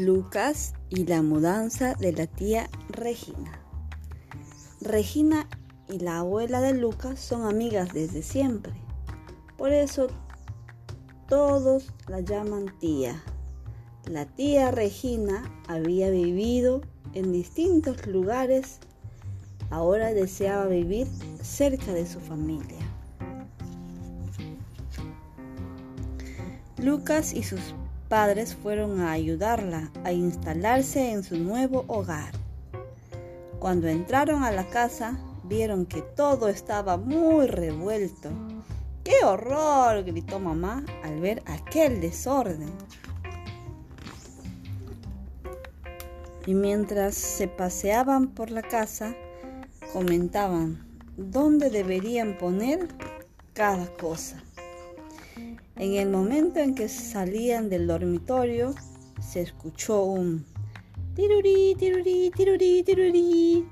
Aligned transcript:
Lucas 0.00 0.72
y 0.88 1.04
la 1.04 1.20
mudanza 1.20 1.92
de 1.94 2.12
la 2.12 2.26
tía 2.26 2.70
Regina. 2.88 3.60
Regina 4.80 5.46
y 5.90 5.98
la 5.98 6.20
abuela 6.20 6.62
de 6.62 6.72
Lucas 6.72 7.20
son 7.20 7.42
amigas 7.42 7.92
desde 7.92 8.22
siempre. 8.22 8.72
Por 9.58 9.72
eso 9.72 10.06
todos 11.28 11.92
la 12.08 12.20
llaman 12.20 12.74
tía. 12.78 13.22
La 14.06 14.24
tía 14.24 14.70
Regina 14.70 15.42
había 15.68 16.08
vivido 16.08 16.80
en 17.12 17.30
distintos 17.30 18.06
lugares. 18.06 18.78
Ahora 19.68 20.14
deseaba 20.14 20.64
vivir 20.64 21.08
cerca 21.42 21.92
de 21.92 22.06
su 22.06 22.20
familia. 22.20 22.80
Lucas 26.78 27.34
y 27.34 27.42
sus 27.42 27.60
padres 28.10 28.56
fueron 28.56 29.00
a 29.00 29.12
ayudarla 29.12 29.92
a 30.02 30.10
instalarse 30.10 31.12
en 31.12 31.22
su 31.22 31.38
nuevo 31.38 31.84
hogar. 31.86 32.32
Cuando 33.60 33.86
entraron 33.86 34.42
a 34.42 34.50
la 34.50 34.68
casa, 34.68 35.16
vieron 35.44 35.86
que 35.86 36.02
todo 36.02 36.48
estaba 36.48 36.96
muy 36.96 37.46
revuelto. 37.46 38.30
¡Qué 39.04 39.24
horror! 39.24 40.02
gritó 40.02 40.40
mamá 40.40 40.84
al 41.04 41.20
ver 41.20 41.40
aquel 41.46 42.00
desorden. 42.00 42.72
Y 46.46 46.54
mientras 46.54 47.14
se 47.14 47.46
paseaban 47.46 48.26
por 48.26 48.50
la 48.50 48.62
casa, 48.62 49.14
comentaban 49.92 50.84
dónde 51.16 51.70
deberían 51.70 52.36
poner 52.38 52.88
cada 53.54 53.86
cosa. 53.98 54.42
En 55.80 55.94
el 55.94 56.10
momento 56.10 56.60
en 56.60 56.74
que 56.74 56.90
salían 56.90 57.70
del 57.70 57.86
dormitorio, 57.86 58.74
se 59.18 59.40
escuchó 59.40 60.02
un 60.02 60.44
tirurí, 61.14 61.74
tirurí, 61.74 62.30
tirurí, 62.36 62.82
tirurí. 62.82 63.66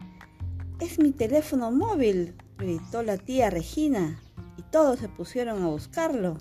Es 0.80 0.98
mi 0.98 1.10
teléfono 1.12 1.70
móvil, 1.70 2.34
gritó 2.56 3.02
la 3.02 3.18
tía 3.18 3.50
Regina, 3.50 4.22
y 4.56 4.62
todos 4.62 5.00
se 5.00 5.10
pusieron 5.10 5.62
a 5.62 5.66
buscarlo. 5.66 6.38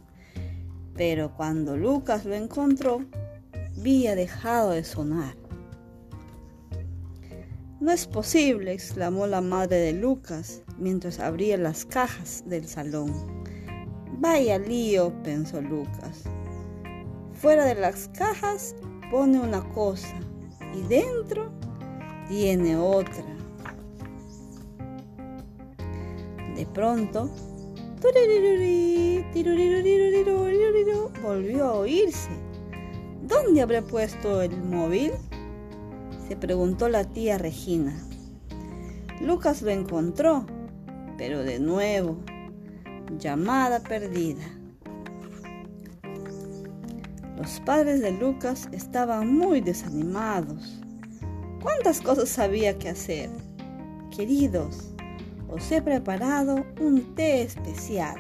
Pero 0.96 1.36
cuando 1.36 1.76
Lucas 1.76 2.24
lo 2.24 2.34
encontró, 2.34 3.04
había 3.78 4.16
dejado 4.16 4.70
de 4.70 4.86
sonar. 4.86 5.36
No 7.82 7.92
es 7.92 8.08
posible, 8.08 8.72
exclamó 8.72 9.28
la 9.28 9.42
madre 9.42 9.76
de 9.80 9.92
Lucas 9.92 10.62
mientras 10.78 11.20
abría 11.20 11.58
las 11.58 11.84
cajas 11.84 12.46
del 12.48 12.70
salón. 12.70 13.37
Vaya 14.20 14.58
lío, 14.58 15.14
pensó 15.22 15.62
Lucas. 15.62 16.24
Fuera 17.34 17.66
de 17.66 17.76
las 17.76 18.08
cajas 18.10 18.76
pone 19.12 19.40
una 19.40 19.64
cosa 19.74 20.16
y 20.76 20.82
dentro 20.88 21.52
tiene 22.28 22.76
otra. 22.76 23.24
De 26.56 26.66
pronto, 26.66 27.30
volvió 31.22 31.66
a 31.66 31.74
oírse. 31.74 32.30
¿Dónde 33.22 33.62
habré 33.62 33.84
puesto 33.84 34.42
el 34.42 34.64
móvil? 34.64 35.12
Se 36.28 36.36
preguntó 36.36 36.90
la 36.90 37.04
tía 37.04 37.38
Regina. 37.38 37.94
Lucas 39.22 39.62
lo 39.62 39.70
encontró, 39.70 40.48
pero 41.18 41.44
de 41.44 41.60
nuevo 41.60 42.18
llamada 43.18 43.80
perdida. 43.80 44.44
Los 47.38 47.60
padres 47.62 48.02
de 48.02 48.12
Lucas 48.12 48.68
estaban 48.72 49.34
muy 49.34 49.62
desanimados. 49.62 50.82
¿Cuántas 51.62 52.02
cosas 52.02 52.38
había 52.40 52.78
que 52.78 52.90
hacer? 52.90 53.30
Queridos, 54.16 54.94
os 55.50 55.72
he 55.72 55.82
preparado 55.82 56.66
un 56.82 57.16
té 57.16 57.44
especial, 57.44 58.16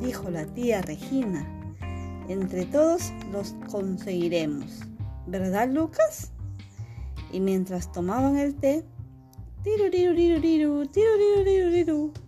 dijo 0.00 0.30
la 0.30 0.46
tía 0.46 0.82
Regina. 0.82 1.50
Entre 2.28 2.64
todos 2.66 3.12
los 3.32 3.54
conseguiremos, 3.70 4.80
¿verdad 5.26 5.68
Lucas? 5.70 6.30
Y 7.32 7.40
mientras 7.40 7.90
tomaban 7.92 8.36
el 8.36 8.54
té, 8.54 8.84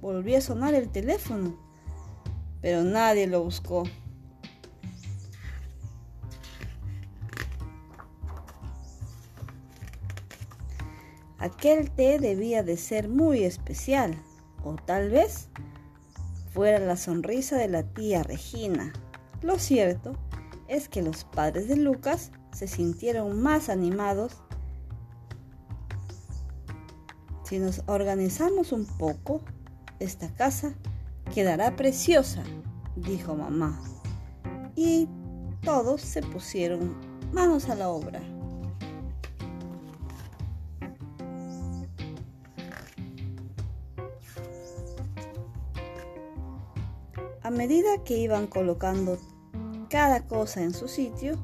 volvió 0.00 0.38
a 0.38 0.41
sonar 0.41 0.74
el 0.74 0.88
teléfono 0.88 1.66
pero 2.66 2.82
nadie 2.82 3.28
lo 3.28 3.44
buscó. 3.44 3.84
Aquel 11.38 11.93
té 11.93 12.19
debía 12.19 12.65
de 12.65 12.77
ser 12.77 13.09
muy 13.09 13.44
especial, 13.44 14.21
o 14.65 14.75
tal 14.75 15.10
vez 15.10 15.49
fuera 16.53 16.81
la 16.81 16.97
sonrisa 16.97 17.56
de 17.56 17.69
la 17.69 17.84
tía 17.84 18.25
Regina. 18.25 18.93
Lo 19.43 19.60
cierto 19.60 20.16
es 20.66 20.88
que 20.88 21.03
los 21.03 21.22
padres 21.22 21.69
de 21.69 21.77
Lucas 21.77 22.33
se 22.53 22.66
sintieron 22.66 23.41
más 23.41 23.69
animados. 23.69 24.33
Si 27.44 27.60
nos 27.60 27.84
organizamos 27.87 28.72
un 28.72 28.87
poco, 28.87 29.41
esta 30.00 30.34
casa 30.34 30.75
quedará 31.34 31.76
preciosa, 31.76 32.42
dijo 32.97 33.34
mamá. 33.34 33.81
Y 34.75 35.09
todos 35.62 36.00
se 36.00 36.22
pusieron 36.22 36.97
manos 37.32 37.69
a 37.69 37.75
la 37.75 37.88
obra. 37.88 38.20
A 47.42 47.50
medida 47.50 48.03
que 48.04 48.19
iban 48.19 48.48
colocando 48.48 49.19
cada 49.88 50.26
cosa 50.26 50.62
en 50.62 50.75
su 50.75 50.88
sitio, 50.88 51.38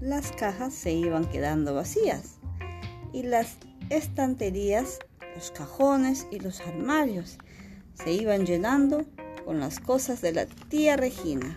las 0.00 0.30
cajas 0.30 0.72
se 0.72 0.92
iban 0.92 1.24
quedando 1.24 1.74
vacías 1.74 2.38
y 3.12 3.24
las 3.24 3.56
estanterías, 3.90 5.00
los 5.34 5.50
cajones 5.50 6.28
y 6.30 6.38
los 6.38 6.60
armarios 6.60 7.38
se 7.94 8.12
iban 8.12 8.46
llenando 8.46 9.04
con 9.48 9.60
las 9.60 9.80
cosas 9.80 10.20
de 10.20 10.32
la 10.32 10.44
tía 10.44 10.98
Regina. 10.98 11.56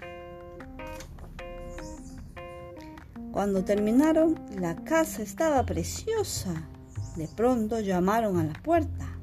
Cuando 3.33 3.65
terminaron, 3.65 4.39
la 4.57 4.81
casa 4.85 5.21
estaba 5.21 5.65
preciosa. 5.65 6.69
De 7.17 7.27
pronto 7.27 7.81
llamaron 7.81 8.39
a 8.39 8.45
la 8.45 8.53
puerta. 8.53 9.19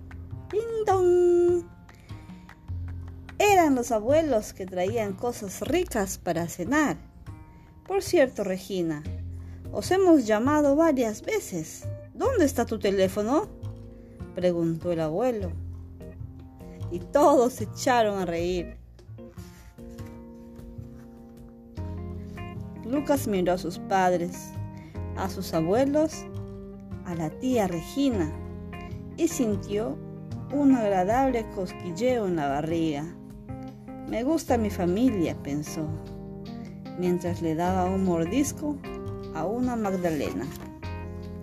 ¡Ding 0.53 1.65
Eran 3.39 3.75
los 3.75 3.91
abuelos 3.91 4.53
que 4.53 4.67
traían 4.67 5.15
cosas 5.15 5.63
ricas 5.63 6.19
para 6.19 6.47
cenar. 6.47 6.99
Por 7.87 8.03
cierto, 8.03 8.45
Regina, 8.45 9.03
os 9.73 9.91
hemos 9.93 10.27
llamado 10.27 10.77
varias 10.77 11.23
veces. 11.23 11.89
¿Dónde 12.13 12.45
está 12.45 12.67
tu 12.67 12.79
teléfono? 12.79 13.49
preguntó 14.35 14.93
el 14.93 15.01
abuelo 15.01 15.68
y 16.91 17.01
todos 17.01 17.55
se 17.55 17.65
echaron 17.65 18.19
a 18.19 18.27
reír. 18.27 18.77
Lucas 22.85 23.29
miró 23.29 23.53
a 23.53 23.59
sus 23.59 23.79
padres, 23.79 24.51
a 25.17 25.29
sus 25.29 25.53
abuelos, 25.53 26.25
a 27.05 27.15
la 27.15 27.31
tía 27.31 27.67
Regina 27.67 28.33
y 29.17 29.29
sintió 29.29 29.99
un 30.53 30.75
agradable 30.75 31.45
cosquilleo 31.55 32.27
en 32.27 32.37
la 32.37 32.49
barriga. 32.49 33.05
Me 34.09 34.23
gusta 34.23 34.57
mi 34.57 34.71
familia, 34.71 35.37
pensó, 35.43 35.87
mientras 36.99 37.43
le 37.43 37.55
daba 37.55 37.85
un 37.85 38.05
mordisco 38.05 38.77
a 39.35 39.45
una 39.45 39.77
Magdalena. 39.77 40.47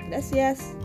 Gracias. 0.07 0.75